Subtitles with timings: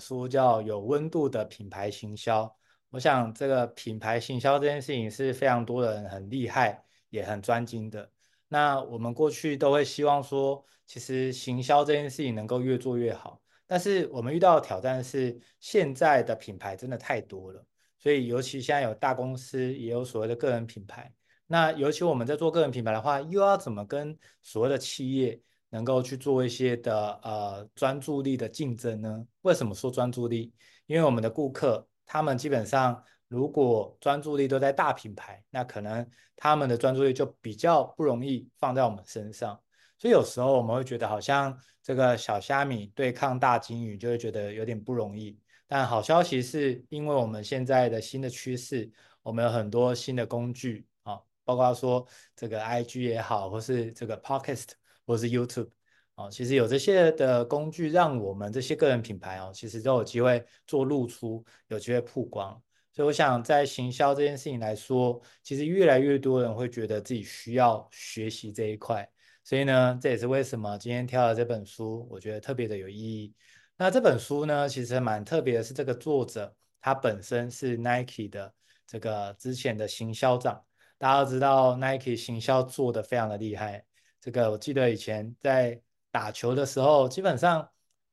[0.00, 2.44] 书叫《有温度的品牌行销》。
[2.90, 8.10] 我想这个品牌行销这件事情是非常多人很厉害也很专精的。
[8.48, 13.40] 那我们过去都会希望说，其实行销这件事情能够越做越好。
[13.66, 17.64] 但是我们遇到的挑战是，现在的品牌真的太多了，
[17.98, 21.12] 所以尤其现在有大公司，也有所谓的个人品牌。
[21.46, 25.40] 那尤其我们在做个人品牌的话，又要怎么跟所谓的企业
[25.74, 29.26] 能够去做一些的呃专注力的竞争呢？
[29.42, 30.54] 为什么说专注力？
[30.86, 39.60] 因为我们的顾客他们基本上如果专注力都在大品牌，那可能他们的专注力就比较不容易放在我们身上。
[39.98, 45.36] 所以有时候我们会觉得好像这个小虾米对抗大鲸鱼，就会觉得有点不容易。
[45.66, 48.88] 但好消息是，因为我们现在的新的趋势，
[49.22, 52.06] 我们有很多新的工具啊，包括说
[52.36, 54.68] 这个 IG 也好，或是这个 Podcast。
[55.06, 55.70] 或是 YouTube，
[56.14, 62.60] 哦，其实有这些的工具，让我们这些个人品牌哦，其实都有机会做露出，有机会曝光。
[62.92, 69.08] 所以我想，在行销这件事情来说，其实越来越多人会觉得自己需要学习这一块。
[69.42, 73.34] 所以呢，这也是为什么今天挑的这本书，我觉得特别的有意义。
[73.76, 78.54] 那这本书呢，其实蛮特别的，是这个作者他本身是 Nike 的
[78.86, 80.64] 这个之前的行销长。
[80.96, 83.84] 大家都知道 Nike 行销做得非常的厉害。
[84.24, 85.78] 这个我记得以前在
[86.10, 87.60] 打球的时候，基本上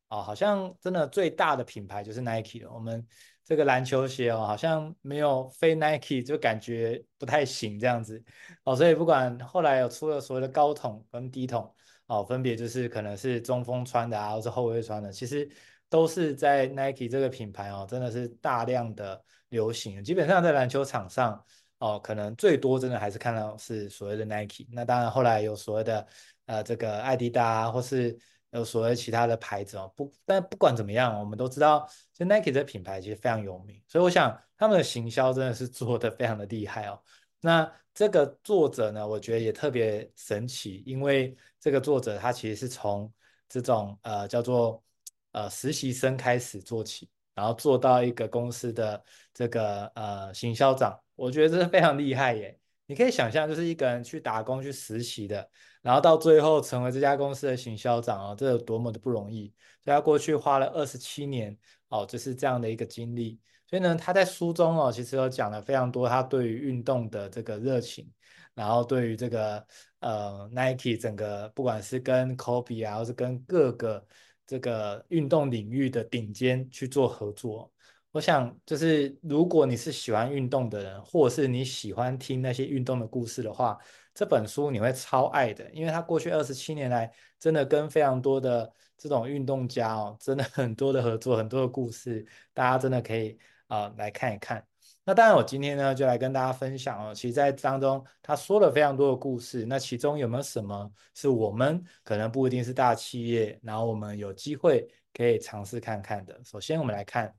[0.09, 2.69] 哦，好像真的最大的品牌就是 Nike 了。
[2.69, 3.07] 我们
[3.45, 8.21] 这个篮球鞋哦，好像没有非 Nike 就感觉不太行这样子
[8.65, 8.75] 哦。
[8.75, 11.73] 所以不管后来有出了所谓的高筒跟低筒
[12.07, 15.49] 哦，分别就是可能是中锋穿的啊，或是后卫穿的，其实
[15.87, 20.03] 都是在 Nike 这个品牌哦，真的是大量的流行。
[20.03, 21.41] 基本上在篮球场上。
[21.81, 26.07] 哦，可能最多真的还是看到是所谓的 Nike，那当然后来有所谓的
[26.45, 28.15] 呃这个艾迪达，或是
[28.51, 29.91] 有所谓其他的牌子哦。
[29.95, 37.01] 不，但不管怎么样，我们都知道，就 Nike 这品牌其实非常有名，所以我想他们的行销真的是做得非常的厉害哦。
[37.39, 43.11] 那这个作者呢，我觉得也特别神奇，因为这个作者他其实是从
[43.49, 44.83] 这种呃叫做
[45.31, 49.03] 呃实习生开始做起，然后做到一个公司的
[49.33, 50.95] 这个呃行销长。
[51.21, 52.57] 我觉得这是非常厉害耶！
[52.87, 55.47] 你可以想象，就是一个人去打工去实习的，
[55.83, 59.53] 然后到最后成为这家公司的行销长哦，这有多么的不容易。
[59.83, 61.55] 所以他过去花了二十七年
[61.89, 63.39] 哦，就是这样的一个经历。
[63.67, 68.11] 所以呢，他在书中哦，其实有讲了非常多他对于运动的这个热情，
[68.55, 69.63] 然后对于这个
[69.99, 74.03] 呃 Nike 整个不管是跟 Kobe 啊，或是跟各个
[74.47, 77.70] 这个运动领域的顶尖去做合作。
[78.11, 83.77] 我想，就是如果你是喜欢运动的人，或者是你喜欢听那些运动的故事的话，
[84.13, 94.61] 这本书你会超爱的，因为他过去二十七年来，真的跟非常多的这种运动家哦，真的很多的合作，很多的故事，大家真的可以啊、来看一看。
[95.05, 106.37] 那当然，我今天呢就来跟大家分享哦，其实在当中他说了非常多的故事，那其中有没有什么是我们可能不一定是大企业，然后我们有机会可以尝试看看的？
[106.43, 107.33] 首先，我们来看。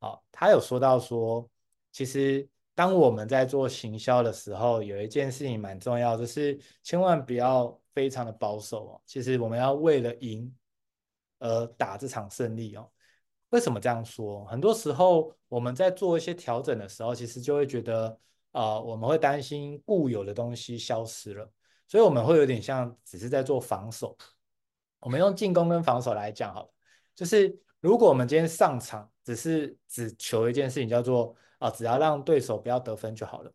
[0.00, 1.48] 哦，他有说到说，
[1.90, 9.02] 其实当我们在做行销的时候，有一件事情蛮重要，就是千万不要非常的保守哦。
[9.06, 10.54] 其实我们要为了赢
[11.38, 12.90] 而打这场胜利哦。
[13.48, 14.44] 为什么这样说？
[14.44, 18.18] 很多时候我们在做一些调整的时候，其实就会觉得
[18.52, 21.50] 啊、我们会担心固有的东西消失了，
[21.88, 24.14] 所以我们会有点像只是在做防守。
[25.00, 26.70] 我们用进攻跟防守来讲好了，
[27.14, 27.58] 就是。
[27.80, 33.52] 如果我们今天上场只是只求一件事情，叫做啊，只要让对手不要得分就好了，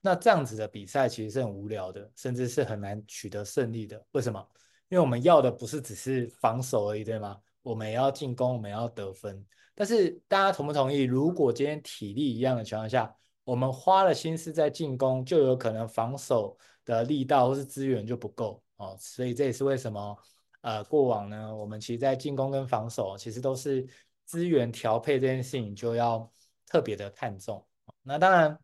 [0.00, 4.04] 那这样子的比赛其实是很无聊的，甚至是很难取得胜利的。
[4.12, 4.44] 为什么？
[4.88, 7.36] 因为我们要的不是只是防守而已，对吗？
[7.62, 9.44] 我们也要进攻，我们要得分。
[9.74, 11.02] 但是大家同不同意？
[11.02, 13.14] 如果今天体力一样的情况下，
[13.44, 18.96] 我们花了心思在进攻，就有可能防守的力道或是资源就不够哦。
[18.98, 20.16] 所以这也是为什么。
[20.60, 23.86] 呃，过往呢，我们其实，在进攻跟防守，其实都是
[24.24, 26.30] 资源调配这件事情就要
[26.66, 27.64] 特别的看重。
[28.02, 28.58] 那当然，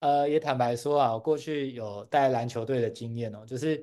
[0.00, 3.82] 呃，也坦白说啊，我过去有带篮球队的经验哦，就是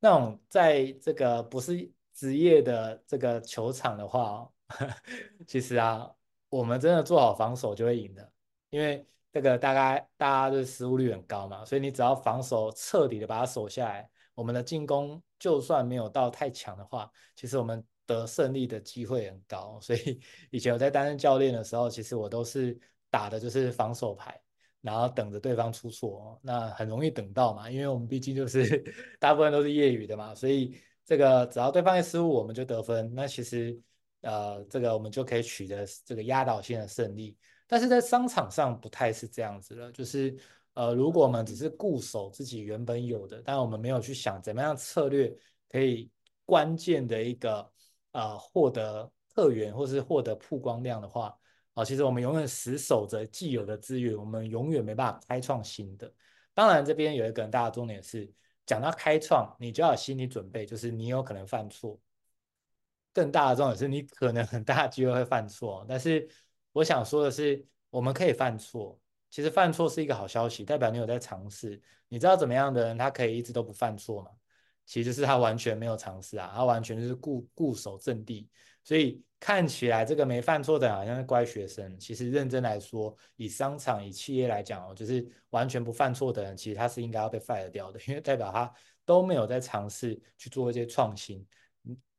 [0.00, 4.52] 那种在这个不是职业的这个球场的话哦，
[5.46, 6.10] 其实啊，
[6.48, 8.32] 我们真的做好防守就会赢的，
[8.70, 14.08] 因为这个大概大家的失误率很高嘛，所以你只要防守彻底的把它守下来。
[14.34, 19.78] 我们的进攻就算没有到太强的话，其实我们得胜利的机会很高。
[19.80, 20.20] 所以
[20.50, 22.78] 以前我在担任教练的时候，其实我都是
[23.10, 24.38] 打的就是防守牌，
[24.80, 26.38] 然后等着对方出错。
[26.42, 28.82] 那很容易等到嘛，因为我们毕竟就是
[29.20, 33.12] 大部分都是业余的嘛，所以这个只要对方一失误，我们就得分。
[33.14, 33.78] 那其实
[34.22, 37.36] 呃，这个我们就可以取得这个压倒性的胜利。
[37.66, 40.34] 但是在商场上不太是这样子了，就是
[40.74, 45.32] 呃，如果我们只是固守自己原本有的，但我们没有去想怎么样策略
[45.68, 46.10] 可以
[46.44, 47.70] 关键的一个
[48.12, 51.36] 呃获得客源或是获得曝光量的话，
[51.74, 56.12] 啊、其实我们永远死守着既有的资源，我们永远没办法开创新的。
[56.52, 58.28] 当然，这边有一个很大的重点是，
[58.66, 61.98] 讲到开创，你就要有心理准备，就是你有可能犯错。
[63.12, 66.28] 更大的重点是你可能很大的机会会犯错，但是
[66.72, 68.98] 我想说的是，我们可以犯错。
[69.34, 71.82] 其实犯错是一个好消息，代表你有在尝试。
[72.06, 74.30] 你知道怎么样的人他可以一直都不犯错吗？
[74.86, 78.48] 其实是他完全没有尝试啊，他完全就是固固守阵地。
[78.84, 88.72] 所以看起来这个没犯错的好像是乖学生，其实认真来说，以商场以企业来讲哦，就是完全不犯错的人，其实他是应该要被 fire 掉的， 因为代表他
[89.04, 91.44] 都没有在尝试去做一些创新，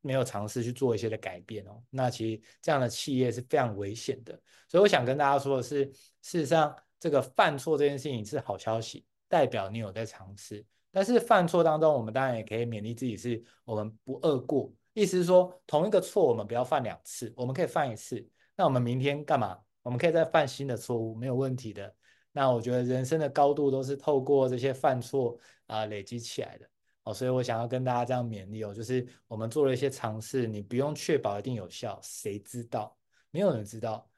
[0.02, 1.82] 没有尝试去做一些的改变哦。
[1.90, 4.38] 那其实这样的企业是非常危险的。
[4.68, 5.86] 所以我想跟大家说的是，
[6.22, 10.66] 事实上这个犯错这件事情是好消息，代表你有在尝试。
[10.92, 14.72] 但是犯错当中，我们当然也可以勉励自己，是我们不恶过。
[14.94, 18.26] 意思是说，同一个错我们不要犯两次，我们可以犯一次。
[18.56, 19.60] 那我们明天干嘛？
[19.82, 21.94] 我们可以再犯新的错误，没有问题的。
[22.32, 25.38] 那我觉得人生的高度都是透过这些犯错
[25.68, 26.66] 啊、累积起来的
[27.04, 27.14] 哦。
[27.14, 32.98] 所以我想要跟大家这样勉励哦，就是我们做了一些尝试，你不用确保一定有效，谁知道？
[33.32, 34.10] 没有人知道。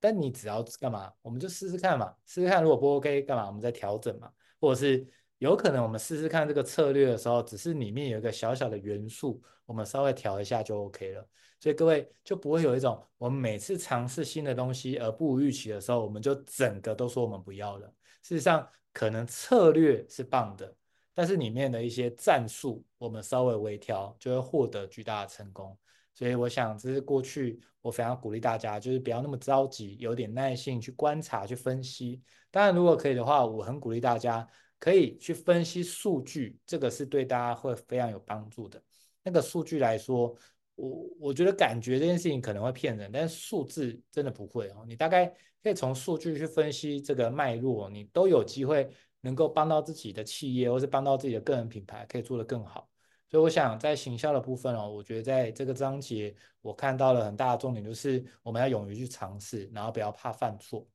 [0.00, 1.12] 但你只要干嘛？
[1.22, 3.46] 我们就试试看嘛，试试看如果不 OK 干嘛？
[3.46, 5.06] 我们再调整嘛，或者是。
[5.40, 11.26] 有可能我们试试看这个策略的时候，只是里面有一个小小的元素，我们稍微调一下就 OK 了。
[11.58, 17.90] 所以各位就不会有一种我们每次尝试新的东西而不如预期的时候，我们就整个都说我们不要了。
[18.22, 20.76] 事实上，可能策略是棒的，
[21.14, 25.74] 但是里面的一些战术，我们稍微微调，就会获得巨大的成功。
[26.20, 32.22] 所以我想，这是过去我非常鼓励大家，就是不要那么着急，有点耐性去观察、去分析。
[32.52, 34.46] 当然，如果可以的话，我很鼓励大家。
[34.78, 38.82] 可以去分析数据，这个是对大家会非常有帮助的。
[39.22, 40.34] 那个数据来说，
[40.74, 44.82] 我我觉得感觉这件事情可能会骗人，但是数字真的不会哦。
[44.88, 45.26] 你大概
[45.62, 48.90] 可以从数据去分析这个脉络，你都有机会
[49.20, 52.89] 能够帮到自己的企业，或是帮到自己的个人品牌，可以做得更好。
[53.30, 60.86] 所以我想在行销的部分哦，我觉得在这个章节我看到了很大的重点，就是我们要勇于去尝试，然后不要怕犯错。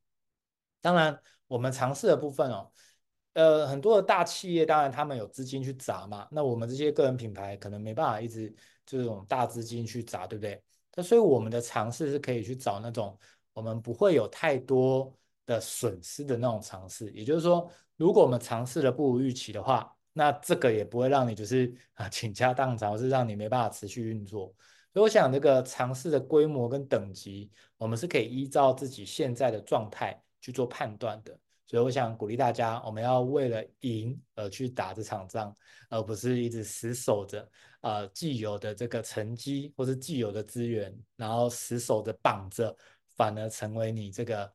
[0.81, 1.17] 当然，
[1.47, 2.69] 我们尝试的部分哦。
[3.33, 8.53] 呃，很多的大企业当然他们有资金去砸嘛，那我们这些个人品牌可能没办法一直
[8.85, 10.61] 这种大资金去砸，对不对？
[10.93, 13.17] 那所以我们的尝试是可以去找那种
[13.51, 15.13] 我们不会有太多
[15.45, 17.09] 的损失的那种尝试。
[17.11, 24.47] 也就是说，如果我们尝试的不如预期的话，那这个也不会让你就是啊倾家荡产，或是让你没办法持续运作。
[24.93, 31.37] 所以我想这个尝试的规模跟等级，我们是可以依照自己现在的状态去做判断的。
[31.67, 35.53] 所以我想鼓励大家，我们要为了赢而去打这场仗，
[35.89, 37.45] 而不是一直死守着
[37.81, 42.73] 呃既有的这个成绩或是既有的资源，然后死守着绑着，
[43.17, 44.53] 反而成为你这个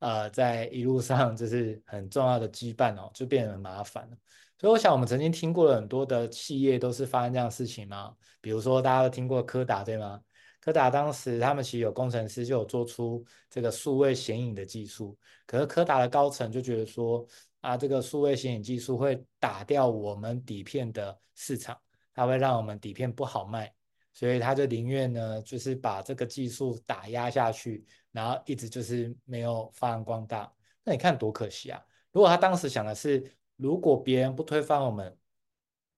[0.00, 4.16] 呃在一路上就是很重要的羁绊哦，就变得很麻烦了。
[4.58, 10.20] 所以我想我们曾经听过了很多的企业都是发生这样的事情嘛，比如说大家都听过柯达对吗？
[10.60, 17.24] 柯达当时他们其实有工程师就有做出这个数位显影的技术，可是柯达的高层就觉得说
[17.60, 21.78] 啊，这个数位显影技术会打掉我们底片的市场，
[22.14, 23.72] 它会让我们底片不好卖，
[24.14, 30.50] 所以他就宁愿呢就是把这个技术打压下去，然后一直就是没有发扬光大。
[30.82, 31.80] 那你看多可惜啊！
[32.10, 33.22] 如果他当时想的是，
[33.56, 35.16] 如果别人不推翻我们，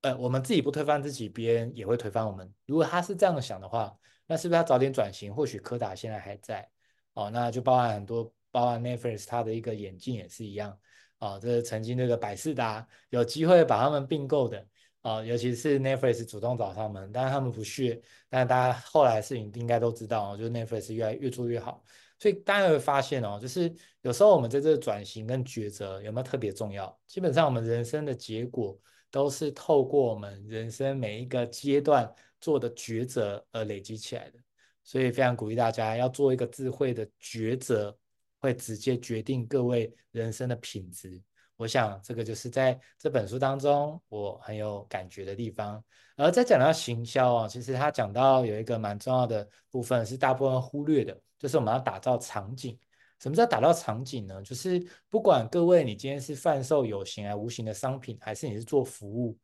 [0.03, 2.53] 呃，我们自己不推翻自己，别人也会推翻我们。
[2.67, 3.97] 如果他是这样想的话，
[4.27, 5.35] 那是不是要早点转型？
[5.35, 6.69] 或许柯达现在还在
[7.15, 10.79] 哦，那就包含很多，包含 Netflix 它的一个眼镜也是一样
[11.19, 11.39] 哦。
[11.43, 14.65] 这是曾经那个百视达有机会把他们并购的
[15.03, 18.01] 哦，尤其是 Netflix 主动找他们，但是他们不屑。
[18.29, 21.83] 但是大家后来的事情应该都知道，就是 Netflix 越来越做越好。
[22.19, 26.99] 所以大家会发现哦，就是有时候我们在这转型跟抉择有没有特别重要？
[27.07, 28.79] 基本上我们人生的结果
[29.11, 32.13] 都是透过我们人生每一个阶段。
[32.41, 34.39] 做的抉择而累积起来的，
[34.85, 37.99] 所以非常鼓励大家要做一个智慧的抉择，
[38.39, 41.21] 会直接决定各位人生的品质。
[41.57, 45.83] 我想这个就是在这本书当中我很有感觉的地方。
[46.15, 52.79] 而在讲到行销啊，其实他讲到有一个蛮重要的部分是大部分忽略的，就是我们要打造场景。
[53.21, 54.43] 什么叫打造场景呢？
[54.43, 59.39] 就是不管各位你今天是贩售有形还无形的商品，还是你是做服务，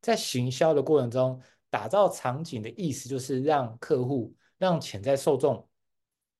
[0.00, 1.40] 在行销的过程中。
[1.72, 5.64] 打造场景的意思就是让客户让潜在受众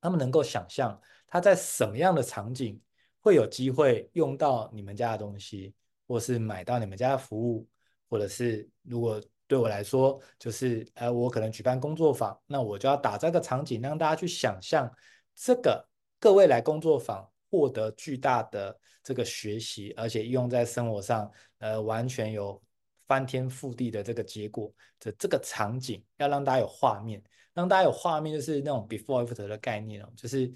[0.01, 2.81] 他们能够想象他在什么样的场景
[3.21, 5.73] 会有机会用到你们家的东西，
[6.09, 7.65] 或是买到你们家的服务，
[8.09, 14.89] 或者是如果对我来说，就是呃，我可能举办工作坊，那我就要打造个场景，让大家去想象
[15.35, 15.85] 这个
[16.21, 21.29] 各位来工作坊获得巨大的这个学习，而且用在生活上，
[21.59, 22.63] 呃，完全有
[23.09, 27.21] 翻天覆地的这个结果的这个场景，要让大家有画面，
[27.53, 30.49] 让大家有画面，就是那种 before after 的概念哦，就是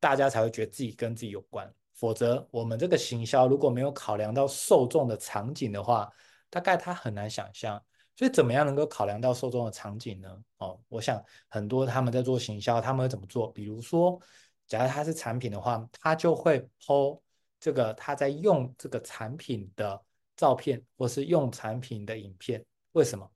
[0.00, 1.72] 大家才会觉得自己跟自己有关。
[1.94, 6.10] 否则，我们这个行销如果没有考量到受众的场景的话，
[6.48, 7.80] 大概他很难想象。
[8.20, 10.28] 所以，怎么样能够考量到受众的场景呢？
[10.58, 13.50] 哦，我想很多他们在做行销，他们会怎么做？
[13.50, 14.20] 比如说，
[14.66, 17.18] 假如他是产品的话，他就会 po
[17.58, 19.98] 这个他在用这个产品的
[20.36, 22.62] 照片，或是用产品的影片。
[22.92, 23.26] 为什么？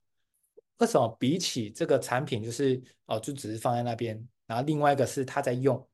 [0.76, 5.88] 为什么比起这个产品，就是哦，就只是放在那边，然后另外一个是他在用？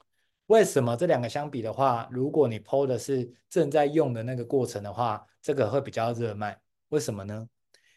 [0.46, 6.60] 为什么这两个相比的话，如果你 po 的是正在用的那个过程的话，这个会比较热卖？
[6.88, 7.48] 为什么呢？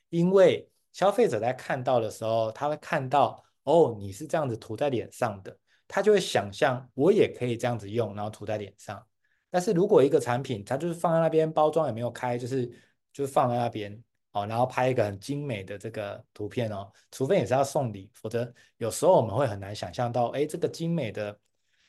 [0.09, 5.57] 因为消费者在看到的时候，他会看到哦，你是这样子涂在脸上的，
[5.87, 9.05] 他就会想象我也可以这样子用，然后涂在脸上。
[9.49, 12.65] 但是如果一个产品它就是放在那边，包装也没有开，就是
[13.11, 21.39] 就是放在那边哦，然后拍一个很精美的这个图片哦，除非你是要送礼，否则有时候我们会很难想象到，哎，这个精美的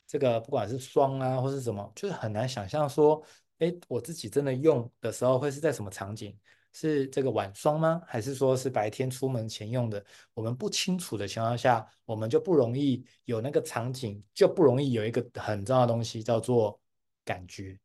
[0.07, 3.21] 这个不管是霜啊或是什么，就是很难想象说，
[3.59, 6.37] 哎，我自己真的用的时候会是在什么场景。
[6.77, 8.01] 是这个晚霜吗？
[8.05, 10.03] 还是说是白天出门前用的？
[10.33, 16.77] 我们不清楚的情况下，我们就不容易有那个场景，就不容易有一个很重要的东西叫做
[17.23, 17.79] 感觉。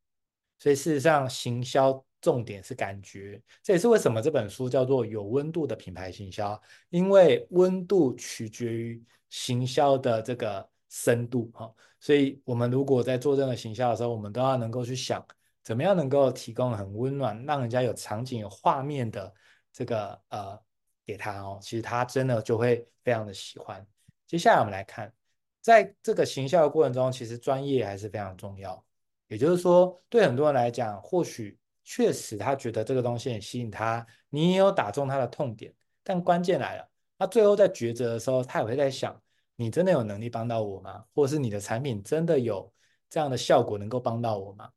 [0.58, 3.40] 所以事实上，行销重点是感觉。
[3.62, 6.54] 这也是为什么这本书叫做《有温度的品牌行销》，
[6.88, 11.72] 因为温度取决于行销的这个深度哈。
[12.00, 15.24] 所以我们如果在做任何行销的时候，我们都要能够去想。
[15.70, 19.32] 怎么样能够提供很温暖，让人家有场景、有画面的
[19.72, 20.60] 这个呃
[21.06, 21.60] 给他哦？
[21.62, 23.86] 其实他真的就会非常的喜欢。
[24.26, 25.14] 接下来我们来看，
[25.60, 28.84] 在这个行销的过程中，其实专业还是非常重要。
[29.28, 35.72] 也就是说，对很多人来讲，或许确实他觉得这个东西很吸引他，你也有打中他的痛点。
[36.02, 39.16] 但关键来了，他最后在抉择的时候，他也会在想：
[39.54, 41.04] 你真的有能力帮到我吗？
[41.14, 42.72] 或者是你的产品真的有
[43.08, 44.68] 这样的效果，能够帮到我吗？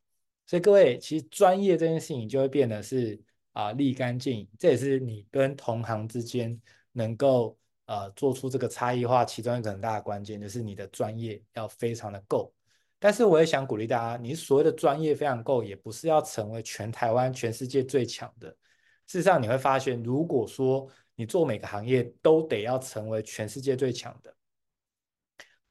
[0.53, 3.19] 所以各位，其实专业这件事情就会变得是
[3.53, 12.53] 啊立竿见影，这也是你跟同行之间能够呃做出这个差异化其中一个很大的关键，就是你的专业要非常的够。
[12.99, 18.47] 但是我也想鼓励大家，你所谓的专业非常够，也不是要成为全台湾、全世界最强的。
[19.07, 24.31] 事实上，你会发现，如果说你做每个行业都得要成为全世界最强的，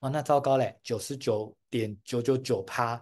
[0.01, 3.01] 哇，那糟糕嘞，九十九点九九九趴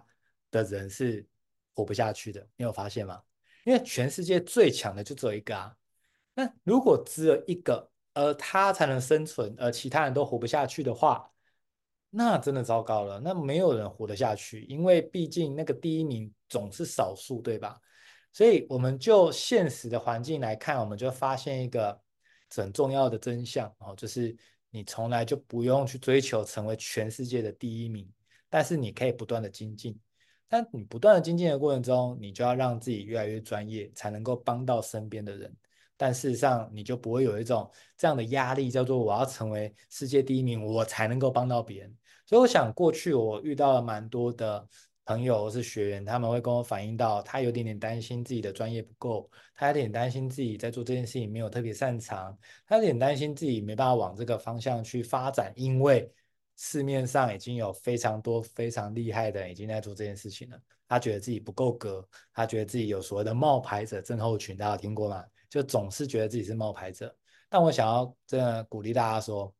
[0.51, 1.25] 的人是。
[1.73, 3.21] 活不下去的，你有发现吗？
[3.63, 5.75] 因为全世界最强的就只有一个啊。
[6.33, 11.31] 那如果只有一个，而他才能生存，而其他人都活不下去的话，
[12.09, 13.19] 那真的糟糕了。
[13.19, 17.79] 那没有人活得下去，因为毕竟那个第一名总是少数，对吧？
[18.33, 22.01] 所以我们就现实的环境来看，我们就发现一个
[22.49, 24.35] 很重要的真相哦，就是
[24.69, 28.09] 你从来就不用去追求成为全世界的第一名，
[28.49, 29.99] 但是你可以不断的精进。
[30.51, 35.49] 但你不断的精进的过程中，你就要让自己越来越专业，才能够帮到身边的人。
[35.95, 41.95] 但事实上，你就不会有一种这样的压力，叫做我要成为世界第一名，我才能够帮到别人。
[42.25, 44.67] 所以，我想过去我遇到了蛮多的
[45.05, 56.11] 朋友或是学员，他们会跟我反映到，他有点点担心自己的专业不够，他有点担心自己在做这件事情没有特别擅长，他有点担心自己没办法往这个方向去发展，因为。
[56.63, 60.61] 市面上已经有非常多非常厉害的人已经在做这件事情了。
[60.87, 65.25] 他觉得自己不够格，他觉得自己有所谓的冒牌者症候群，大家有听过吗？
[65.49, 67.13] 就总是觉得自己是冒牌者。
[67.49, 69.51] 但我想要真的鼓励大家说，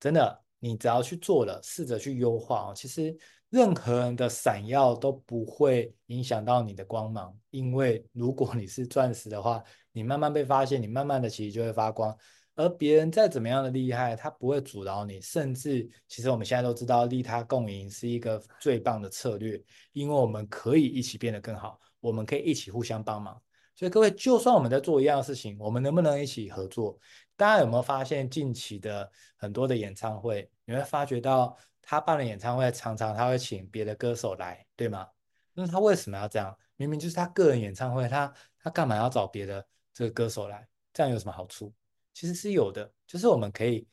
[0.00, 2.72] 真的，你只要去做了，试着去优化哦。
[2.74, 3.16] 其实
[3.48, 12.18] 任何人的闪耀都不会影响到你的光芒，因为如果你是钻石的话，你慢慢被发现，你慢慢的其实就会发光。
[12.54, 15.20] 而别人再怎么样的厉害，他不会阻挠你。
[15.20, 23.40] 甚至，其实我们现在都知道，利他共赢是一个最棒的策略，因为我们可以一起变得更好，我们可以一起互相帮忙。
[23.74, 26.98] 所以各位，就算我们在做一样的事情，我们能不能一起合作？
[27.36, 35.08] 大家有没有发现，近期的很多的演唱会，你会发觉到他办的演唱会，常常他会请别的歌手来，对吗？
[35.54, 36.56] 那他为什么要这样？
[36.76, 38.32] 明明就是他个人演唱会，他
[38.62, 40.68] 他干嘛要找别的这个歌手来？
[40.92, 41.72] 这样有什么好处？
[42.14, 43.86] 其实是有的，就是我们可以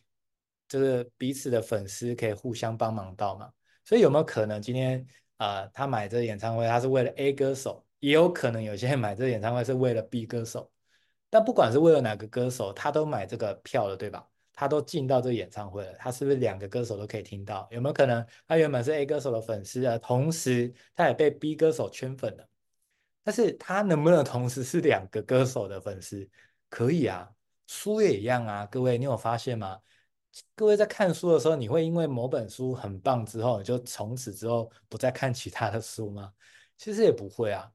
[0.67, 3.51] 就是彼此的粉丝可以互相帮忙到嘛。
[3.85, 5.05] 所以有没有可能今天
[5.37, 10.71] 啊、他买这个演唱会，他是为了 A 歌手，也有可能有些人买这个演唱会是为了 B 歌手。
[11.29, 14.27] 但不管是为了哪个歌手，他都买这个票了，对吧？
[14.51, 17.65] 他都进到这个演唱会了，他是不是两个歌手都可以听到？
[17.71, 22.45] 有没有可能他原本是 A 歌手的粉丝啊，同时他也被 B 歌手圈粉了？
[23.23, 26.27] 但是他能不能同时是两个歌手的粉丝？
[26.67, 27.29] 可以啊，
[27.69, 28.65] 书也一样啊。
[28.65, 29.79] 各位，你有发现吗？
[30.55, 36.33] 各位在看书的时候，你会因为某本书很棒之后，你就从此之后不再看其他的书吗？
[36.77, 37.71] 其实也不会啊。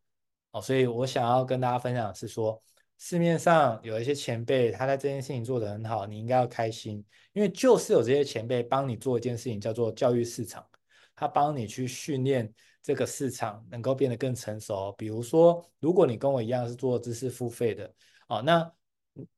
[0.50, 2.60] 哦，所以我想要跟大家分享的是说，
[2.98, 10.66] 市面上有一些前辈，他在这件事情做得很好，你应该要开心，因为就是有这些前辈帮你做一件事情，叫做教育市场，
[11.14, 14.92] 他帮你去训练这个市场能够变得更成熟。
[14.98, 17.92] 比如说，如果你跟我一样是做知识付费的，
[18.28, 18.70] 哦，那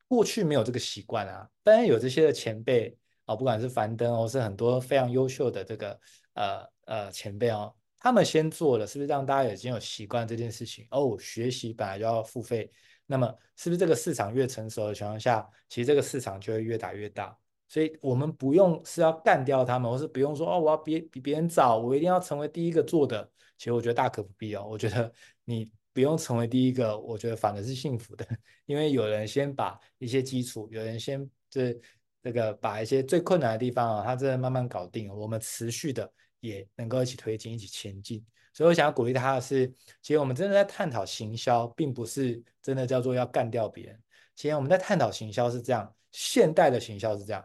[0.08, 6.00] 过去没有这个习惯啊，当然有这些的前辈哦，不管是樊登哦，是很多非常优秀的这个
[6.34, 10.86] 呃呃前辈哦，他们先做了，是不是让大家已经有习惯这件事情？
[10.90, 12.70] 哦，学习本来就要付费。
[13.08, 17.36] 那么，是不是这个市场越成熟的情况下，其实这个市场就会越打越大？
[17.68, 23.28] 所以，我们不用是要干掉他们，或是不用说哦，我要比比别人早，我一定要成为第一个做的。
[23.58, 24.66] 其实我觉得大可不必哦。
[24.68, 25.12] 我觉得
[25.44, 28.28] 你不用成为第一个，我觉得反而是幸福的，
[28.66, 31.74] 因为有人先把一些基础，有人先这
[32.22, 38.22] 这个把一些最困难的地方啊，他真的慢慢搞定，我们持续的也能够一起推进，一起前进。
[38.52, 39.66] 所以我想要鼓励他的是，
[40.02, 43.98] 其实我们真的在探讨行销，并不是真的叫做要干掉别人。
[44.34, 47.42] 其实我们在探讨行销是这样，现代的行销是这样，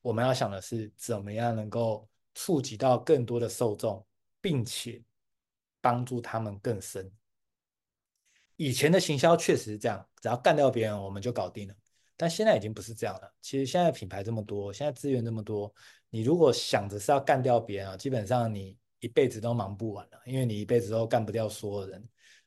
[0.00, 4.02] 我们要想的是怎么样能够触及到更多的受众，
[4.40, 5.02] 并且
[5.82, 7.12] 帮助他们更深。
[8.58, 11.74] 以前的行销确实是这样，只要干掉别人，我们就搞定了。
[12.14, 13.32] 但现在已经不是这样了。
[13.40, 15.72] 其实现在品牌这么多，现在资源这么多，
[16.10, 18.76] 你如果想着是要干掉别人啊，基本上你。
[19.00, 22.04] 一辈子都忙不完了，因为你一辈子都干不掉所有人。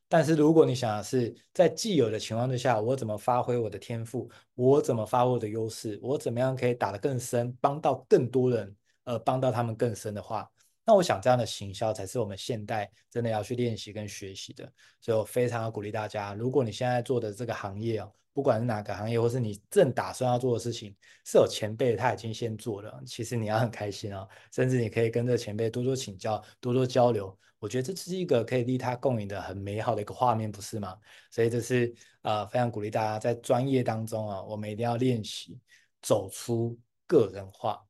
[0.09, 10.51] 但是如果你想的是在既有的情况之下，我怎么发挥我的天赋，我怎么发挥我的优势，我怎么样可以打得更深，帮到更多人，呃，帮到他们更深的话，
[10.85, 14.71] 那我想这样的行销才是我们现代真的要去练习跟学习的。
[14.99, 18.11] 所以我非常要鼓励大家，如果你现在做的这个行业哦。
[18.33, 27.37] 不管是哪个行业，或是你正打算要做的事情，是有前辈他已经先做了，其实你要很开心哦，甚至你可以跟这前辈多多请教，多多交流。
[27.59, 30.97] 我觉得这是一个可以利他共赢的很美好的一个画面，不是吗？
[31.29, 35.59] 所以这是呃非常鼓励大家在专业当中啊，我们一定要练习
[36.01, 37.85] 走出个人化。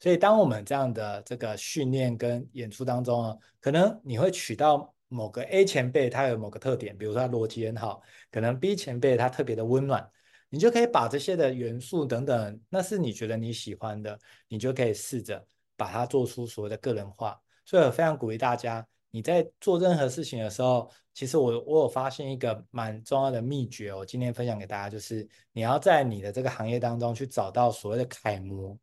[0.00, 4.92] 所以当我们这样的这个训练跟演出当中啊，可能你会取到。
[5.12, 10.08] 某个 A 前辈他有某个特点，比如说他逻辑很好，可能 B 前辈他特别的温暖，
[10.48, 15.44] 你就可以把这些的元素等等，那是你觉得你喜欢的，你就可以试着
[15.76, 17.36] 把它做出所谓的个人化。
[17.64, 28.78] 所以我非常鼓励大家，你在做任何事情的时候，其实我我有发现一个蛮重要的秘诀，我今天分享给大家，就是你要在你的这个行业当中去找到所谓的楷模，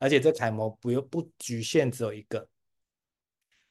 [0.00, 2.48] 而且这楷模不用不局限只有一个。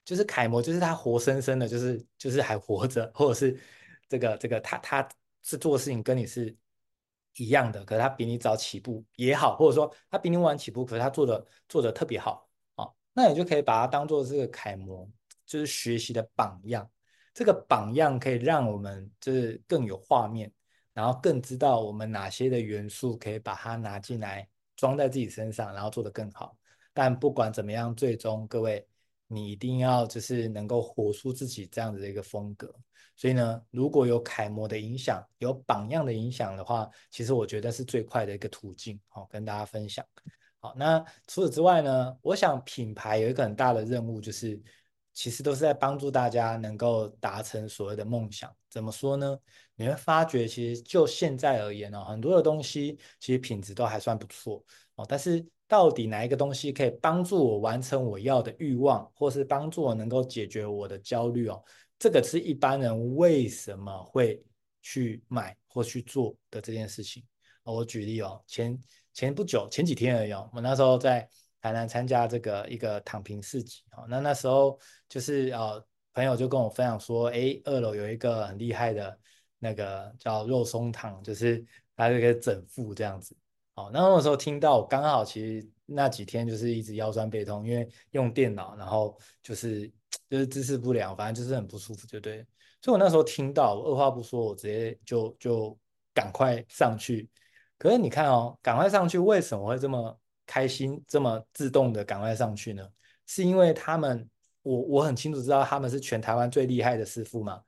[0.06, 3.60] 就是楷模，就是他活生生的，就是就是还活着，或者是
[4.08, 5.08] 这个这个他他
[5.44, 6.56] 是做事情跟你是
[7.36, 15.08] 一样的，可是他比你早起步也好，或者说他比你晚起步，可是他做的做的特别好啊，哦，那你就可以把它当做这个楷模，
[15.46, 16.89] 就是学习的榜样。
[17.32, 20.52] 这个榜样可以让我们就是更有画面，
[20.92, 26.58] 然后更知道我们哪些的元素可以把它拿进来装在自己身上，然后做得更好。
[26.94, 28.86] 但不管怎么样，最终各位。
[29.32, 32.74] 你一定要就是能够活出自己这样子的一个风格，
[33.15, 40.04] 所以呢，如果有楷模的影响，有榜样的影响的话，其实我觉得是最快的一个途径，好，跟大家分享。
[40.60, 44.60] 好，那除此之外呢，我想品牌有一个很大的任务，就是
[45.19, 48.49] 其实都是在帮助大家能够达成所谓的梦想。
[48.69, 49.38] 怎么说呢？
[49.75, 54.63] 你会发觉，其实就现在而言呢，很多的东西其实品质都还算不错
[54.95, 55.45] 哦，但是。
[55.69, 61.63] 到底哪一个东西可以帮助我完成我要的欲望，或是帮助我能够解决我的焦虑哦？
[61.99, 64.43] 这个是一般人为什么会
[64.82, 67.23] 去买或去做的这件事情。
[67.62, 68.75] 我举例哦，前
[69.13, 71.29] 前不久前几天而已哦，我那时候在
[71.62, 79.19] 台南参加这个一个躺平市集哦，那那时候就是呃朋友就跟我分享说，哎，二楼有一个很厉害的
[79.60, 81.63] 那个叫肉松躺，就是
[81.95, 83.36] 它这个整腹这样子。
[83.76, 89.88] 哦，那那时候听到，刚好其实那几天就是一直腰酸背痛，因为用电脑，然后就是
[90.30, 92.45] 就是姿势不良，反正就是很不舒服，就对。
[92.82, 95.78] 所以我那时候听到，我二话不说，我直接就就
[96.13, 97.30] 赶快上去。
[97.78, 100.19] 可是你看哦，赶快上去，为什么会这么
[100.50, 102.84] 开心，这么自动的赶快上去呢？
[103.28, 104.28] 是因为他们，
[104.64, 107.62] 我我很清楚知道他们是全台湾最厉害的师傅吗？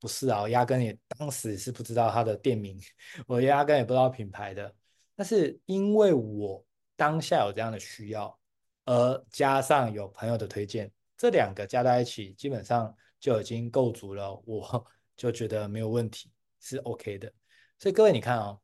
[0.00, 2.76] 不是啊，我压根也当时是不知道他的店名，
[3.28, 4.74] 我压根也不知道品牌的。
[5.14, 6.62] 但是因为我
[6.96, 8.36] 当下有这样的需要，
[8.84, 14.84] 而加上有朋友的推荐，这两个加在一起，基本上就已经够足了，我
[15.16, 17.32] 就觉得没有问题，是 OK 的。
[17.78, 18.60] 所以各位你看哦，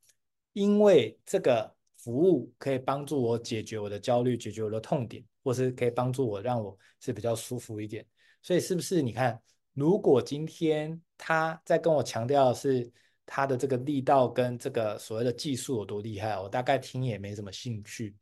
[0.54, 8.04] 因为这个服务可以帮助我解决我的焦虑，解决我的痛点，或是可以帮助我让我是比较舒服一点。
[8.42, 9.40] 所以是不是你看？
[9.74, 12.90] 如果今天他在跟我强调是
[13.24, 18.16] 他的这个力道跟这个所谓的技术有多厉害，我大概听也没什么兴趣。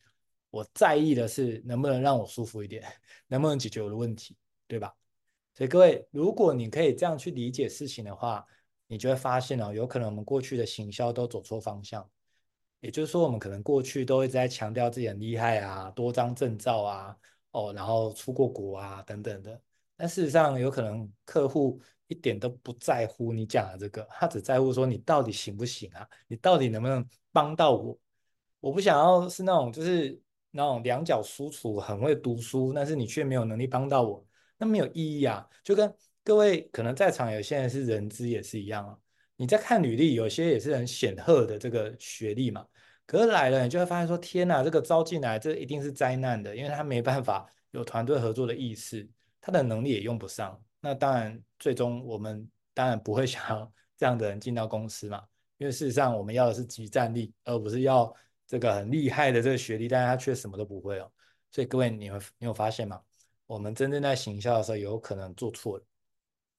[0.50, 2.82] 我在意的是能不能让我舒服一点，
[3.26, 4.36] 能不能解决我的问题，
[4.66, 4.94] 对吧？
[5.54, 8.44] 所以各位，如果你可以这样去理解事情的话，
[8.86, 12.08] 你就会发现哦，有可能我们过去的行销都走错方向。
[12.80, 17.16] 也就是说，我们可能过去都一直在强调自己很厉害啊，多张证照啊，
[17.50, 19.60] 哦，然后出过国啊等等的。
[19.96, 26.08] 但事实上，有可能客户一点都不在乎你讲的这个，他只在乎说你到底行不行啊？
[26.28, 27.98] 你到底能不能帮到我？
[28.60, 34.24] 我不想要是那种就是那种两脚书厨，很会读书，但是你却没有能力帮到我，
[34.56, 35.48] 那没有意义啊！
[35.64, 38.98] 就跟各位可能在场有些人是人资也是一样啊。
[39.38, 42.66] 你在看履历，有些也是很显赫的这个学历嘛，
[43.06, 49.08] 可是来了你就会发现说，天哪，这个招进来这一定是灾难的，因为他没办法有团队合作的意识。
[49.40, 55.24] 他的能力也用不上，那当然，最终我们当然不会想要这样的人进到公司嘛，
[55.56, 58.12] 因为事实上我们要的是即战力，而不是要
[58.46, 61.10] 这个很厉害的这个学历，但是他却什么都不会哦。
[61.50, 63.00] 所以各位，你会你有发现吗？
[63.46, 65.84] 我们真正在行销的时候，有可能做错了。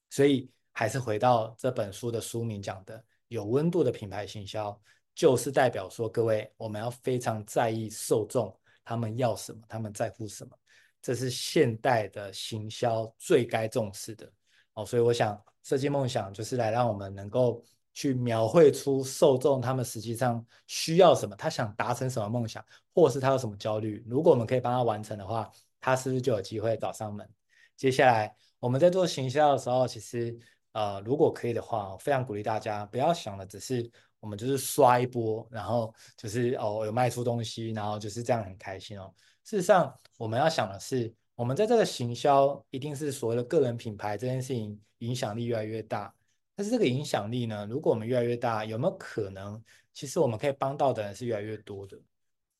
[0.09, 4.79] 所以还是回到这本书的书名讲的，有温度的品牌行销，
[5.13, 10.57] 就是代表说，各位，我们要非常在意受众，他们要什么，他们在乎什么。
[11.01, 14.31] 这是现代的行销最该重视的
[14.73, 17.61] 哦，所以我想设计梦想就是来让我们能够
[17.93, 24.01] 去描绘出受众他们实际上需要什么，他想达成什么梦想，或是他有什么焦虑。
[24.07, 27.29] 如果我们可以帮他完成的话，他是不是就有机会找上门？
[27.75, 30.39] 接下来我们在做行销的时候，其实
[30.71, 39.13] 呃，如果可以的话，非常鼓励大家不要想的只是我们就是刷一波，然后就是哦有卖出东西，然后就是这样很开心哦。
[39.43, 46.13] 事实上，我们要想的是，我们在这个行销一定是所谓的个人品牌这件事情影响力越来越大。
[46.55, 51.97] 但是这个影响力呢，如果我们越来越大，有没有可能，其实我们可以帮到的人是越来越多的？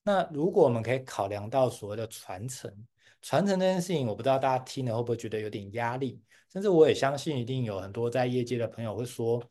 [0.04, 2.74] 那如果我们可以考量到所谓的传承，
[3.21, 6.21] 传承这件事情，我不知道大家听了会不会觉得有点压力？
[6.51, 9.41] 甚至我也相信，一定有很多在业界的朋友会说：“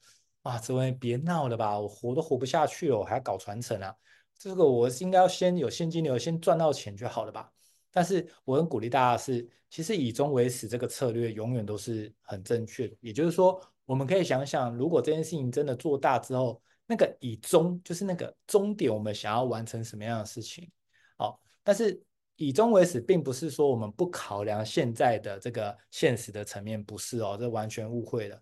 [0.43, 3.95] 哇，这位别闹了吧，我活都活不下去了，我还要搞传承啊？”
[4.39, 7.53] 这个我应该要先有现金流，先赚到钱就好了吧？
[7.91, 12.97] 但是我很鼓励大家是，其实以终为始这个策略永远都是很正确的。
[13.01, 20.71] 也就是说，我们可以想想，如果这件事情真的做大之后，那个以终就是那个终点，我们想要完成什么样的事情？
[21.17, 22.01] 好，但是
[22.39, 28.41] 以终为始，并不是说我们不考量现在的这个现实的层面，不是哦，这完全误会了。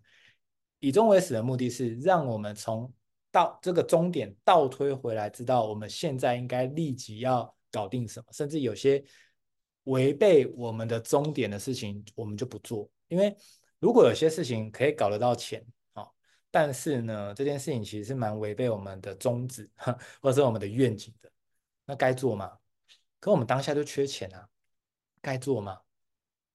[0.81, 2.93] 以终为始的目的是让我们从
[3.33, 9.03] 到这个终点倒推回来，知道我们现在应该立即要搞定什么，甚至有些
[9.85, 12.87] 违背我们的终点的事情，我们就不做。
[13.09, 13.35] 因为
[13.79, 16.07] 如果有些事情可以搞得到钱，哦，
[16.51, 19.71] 但是呢，这件事情其实是蛮违背我们的宗旨，
[20.21, 21.33] 或者是我们的愿景的。
[21.87, 22.53] 那该做吗？
[23.21, 24.49] 可我们当下就缺钱啊，
[25.21, 25.79] 该做吗？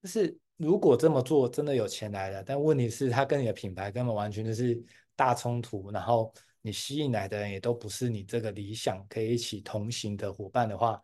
[0.02, 4.82] 就是如果这么做真的有钱来了，但问题是它跟你的品牌根本完全就是
[5.16, 6.34] 大冲突，然后。
[6.64, 11.02] 你吸引来的人也都不是你这个理想可以一起同行的伙伴的话，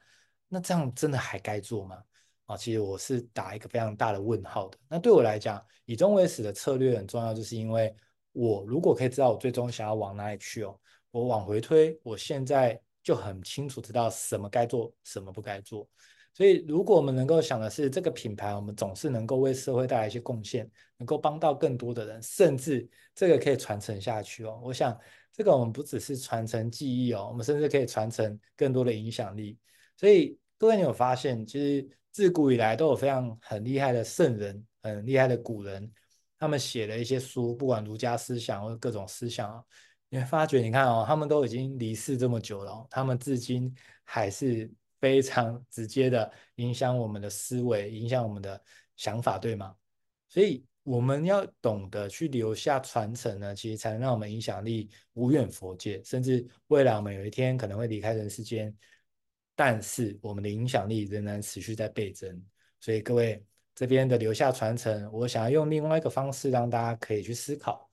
[0.48, 2.00] 那这样真的还该做吗？
[2.46, 4.78] 啊，其实我是打一个非常大的问号的。
[4.88, 7.92] 那对我来讲，以终为始的策略很重要，就是因为
[8.34, 15.88] 我如果可以知道我最终想要往哪里去哦，我往回推，我现在就很清楚知道什么该做，什么不该做。
[16.34, 24.60] 所以，如果我们能够想的是这个品牌，我们总是能够为社会带来一些贡献，能够帮到更多的人，甚至这个可以传承下去哦。
[24.62, 25.00] 我想。
[25.34, 29.56] 这个我们不只是传承技艺哦，我们甚至可以传承更多的影响力。
[29.96, 35.92] 所以各位，你有发现，其实自古以来都有非常很厉害的圣人，很厉害的古人，
[36.40, 39.64] 他们写了一些书，不管儒家思想或各种思想，
[40.10, 48.62] 你会发觉，你看哦，他们都已经离世这么久了，他们至今还是非常直接的影响我们的思维，影响我们的
[48.96, 49.76] 想法，对吗？
[50.30, 50.66] 所以。
[50.88, 58.74] 我们要懂得去留下传承呢，其实才能让我们影响力无远佛界，甚至未来我们有一天可能会离开人世间，
[59.54, 62.42] 但是我们的影响力仍然持续在倍增。
[62.80, 63.44] 所以各位
[63.76, 67.90] 这边的留下传承，我想要用另外一个方式让大家可以去思考，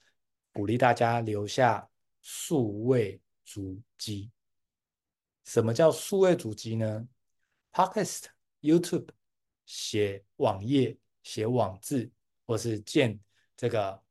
[0.53, 1.85] 鼓励大家留下
[2.27, 4.31] 数位足迹。
[5.45, 7.07] 什么叫数位足迹呢
[7.71, 8.25] ？Podcast、
[8.63, 9.09] YouTube、
[9.67, 12.11] 写网页、写网志，
[12.47, 13.21] 或是建
[13.55, 14.03] 这个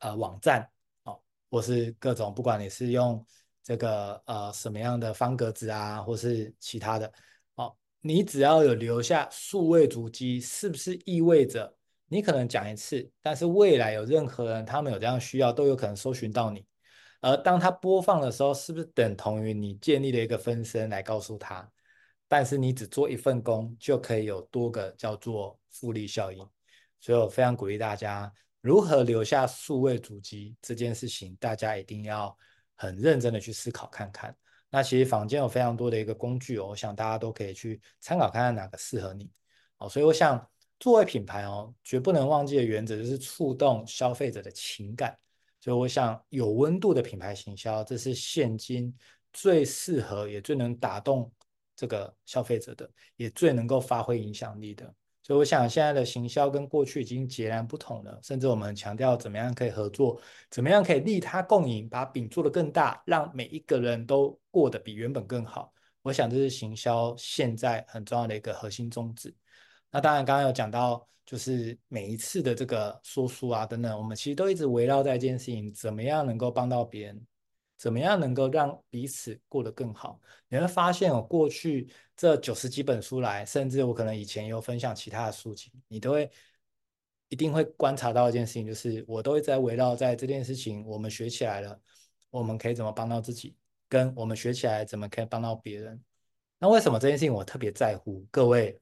[0.00, 0.68] 呃网站，
[1.04, 3.24] 哦，或是各种，不管你是用
[3.62, 7.12] 这个呃什么样的方格子啊，或是其他的，
[7.54, 11.72] 哦，你只要有留下数位足迹，是不是意味着
[12.08, 16.66] 你可能讲一次，但是未来有任何人他们有这样需要，都有可能搜寻到你。
[17.20, 21.70] 而当他播放的时候，是不是等同于你建立了一个分身来告诉他？
[22.26, 26.48] 但是你只做一份工，就可以有多个叫做复利效应。
[26.98, 32.36] 所以我非常鼓励大家，如何留下数位主机这件事情，大家一定要
[32.76, 34.34] 很认真的去思考看看。
[34.70, 39.30] 那其实坊间有非常多的一个工具哦，我想大家都可以去参考看看哪个适合你。
[39.78, 45.18] 哦，所以我想作为品牌哦，绝不能忘记的原则就是触动消费者的情感。
[45.60, 48.94] 所以我想，有温度的品牌行销，这是现今
[49.32, 51.30] 最适合也最能打动
[51.76, 54.92] 这个消费者的，也最能够发挥影响力的。
[55.22, 58.18] 所以我想，现在的行销跟过去已经截然不同了。
[58.22, 60.20] 甚至我们强调怎么样可以合作，
[60.50, 65.72] 怎么样可以利他共赢，把饼做得更大，让每一个人都过得比原本更好。
[66.02, 69.32] 我想这是行销现在很重要的一个核心宗旨。
[69.90, 71.06] 那当然，刚刚有讲到。
[71.26, 77.24] 就是每一次的这个说书啊等等，我们其实都一直围绕在一件事情：怎么样能够帮到别人？
[77.78, 80.20] 怎么样能够让彼此过得更好？
[80.48, 86.28] 你会发现，我过去这九十几本书来，甚至我可能以前有分享其他的书籍，你都会
[87.28, 91.80] 一定会观察到一件事情，就是我都会在围绕在这件事情，我们学起来了，
[92.30, 93.54] 我们可以怎么帮到自己？
[93.88, 96.02] 跟我们学起来怎么可以帮到别人？
[96.58, 98.26] 那为什么这件事情我特别在乎？
[98.32, 98.80] 各位，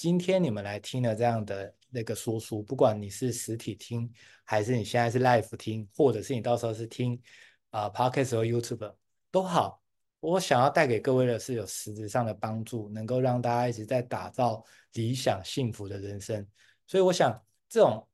[0.00, 1.74] 今天你们来听了这样的。
[1.90, 4.10] 那个说书，不管你是实体听，
[4.44, 7.20] 还是你现在是 live 听，或者是你到时候是听
[7.68, 8.94] 啊、podcast 和 YouTube
[9.30, 9.82] 都好，
[10.20, 16.46] 我想要带给各位的是有实质上的帮助，能够让大家一直在打造理想幸福的人生。
[16.86, 18.08] 所以我想，这种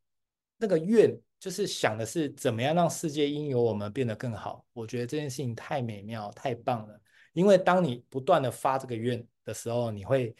[0.56, 4.66] 那个愿，就是想的是怎么样让世界因有我们变得更好。
[4.72, 7.00] 我觉得这件事情太美妙、太棒了，
[7.34, 10.34] 因为当你不断的发这个愿的时候，你会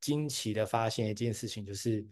[0.00, 2.06] 惊奇的发现一件事情，就是。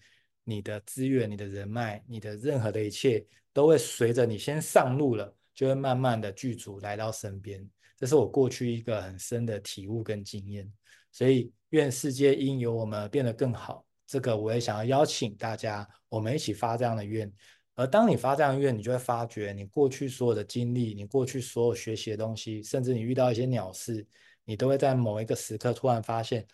[0.51, 3.23] 你的资源、你的人脉、你的任何的一切，
[3.53, 7.63] 都会随着你先上路了，就会慢慢的剧组来到身边。
[7.99, 10.67] 这是我过去一个很深的体悟跟经验。
[11.13, 13.85] 所以，愿世界因有我们变得更好。
[14.07, 17.31] 这个我也想要邀请大家，我们一起发这样的愿。
[17.75, 24.07] 而当你发这样的愿，你就会发觉，你过去所有的经历，你过去所有学习的东西，甚至你遇到一些鸟事，
[24.47, 26.47] 你都会在某一个时刻突然发现。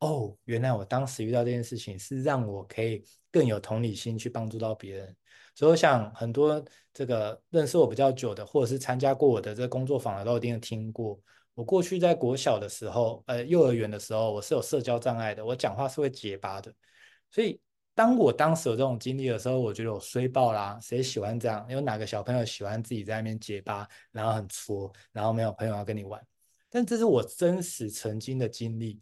[0.00, 5.14] 哦，原来我当时遇到这件事情是让我可以更有同理心去帮助到别人，
[5.54, 6.62] 所以我想很多
[6.94, 11.20] 这个认识我比较久的，或者是参加过我的这工作坊的，都一定听过。
[11.52, 16.72] 我过去在国小的时候，呃，幼儿园的时候，我是有社交障碍的，我讲话是会结巴的。
[17.30, 17.60] 所以
[17.94, 21.66] 当我当时有这种经历的时候，我觉得我衰爆啦，谁喜欢这样？
[21.68, 26.18] 有哪个小朋友喜欢自己在那边结巴，然后很挫，然后没有朋友要跟你玩？
[26.70, 28.98] 但这是我真实曾经的经历。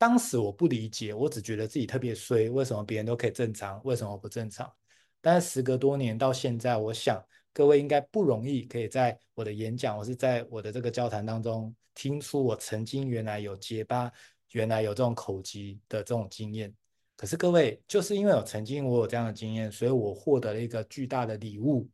[0.00, 4.72] 当时我不理解，我只觉得自己特别衰，为什么别人都可以正常，为什么不正常？
[5.20, 14.10] 但是时隔多年到现在，我想各位应该不容易可以在我的演讲，或是在我的这个交谈当中，听出我曾经原来有结巴，
[14.52, 16.74] 原来有这种口疾的这种经验。
[17.14, 21.86] 可是各位，就是因为有曾经我有这样的经验，所以我获得了一个巨大的礼物。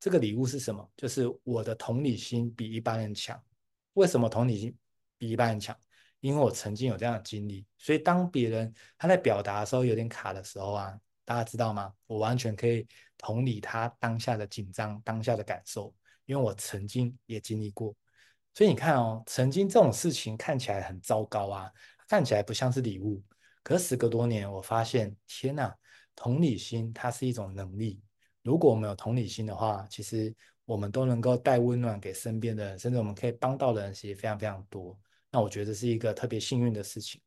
[0.00, 0.90] 这个礼物是什么？
[0.96, 3.38] 就是我的同理心比一般人强。
[3.92, 4.74] 为什么同理心
[5.18, 5.76] 比一般人强？
[6.24, 11.92] 因为我曾经有这样的经历，所以当别人他在表达的时候有点卡的时候啊，大家知道吗？
[12.06, 17.94] 我完全可以同理他当下的紧张、当下的感受，因为我曾经也经历过。
[18.54, 21.70] 所以你看哦，曾经这种事情看起来很糟糕啊，
[22.08, 23.22] 看起来不像是礼物。
[23.62, 25.76] 可是时隔多年，我发现，天哪，
[26.16, 28.00] 同理心它是一种能力。
[28.42, 30.34] 如果我们有同理心的话，其实
[30.64, 34.98] 我们都能够带温暖给身边的人，甚至我们可以帮到的人其实非常非常多。
[35.34, 37.20] 那我觉得是一个特别幸运的事情，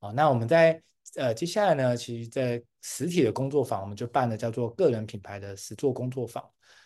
[0.00, 0.82] 好，那我们在
[1.16, 6.42] 呃接下来呢，其实，在实体的工作坊，我们就办了叫做个人品牌的实作工作坊。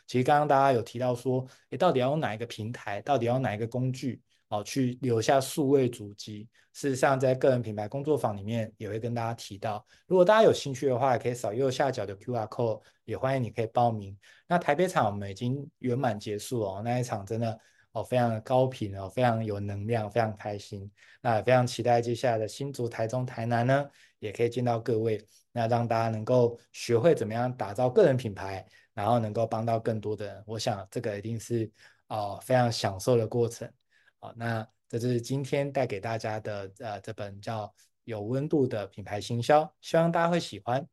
[0.09, 6.49] 其实刚刚大家有提到说，诶，到底要用哪一个平台，到底要用哪一个工具，哦，去留下数位足迹。
[6.73, 14.18] 事实上，在个人品牌工作坊里面也会跟大家提到，如果大家有兴趣的话，可以扫右下角的 QR code，也欢迎你可以报名。
[14.49, 17.57] 那台北场我们已经圆满结束哦，那一场真的。
[17.92, 20.90] 哦，非常的高频哦，非常有能量，非常开心。
[21.20, 30.44] 那也非常期待接下来的新竹、台中、台南呢，也可以见到各位，那让大家能够学会怎么样打造个人品牌，然后能够帮到更多的人。
[30.46, 31.70] 我想这个一定是
[32.09, 33.68] 哦非常享受的过程。
[34.20, 37.66] 好，那这就是今天带给大家的呃这本叫
[38.05, 40.87] 《有温度的品牌行销》，希望大家会喜欢。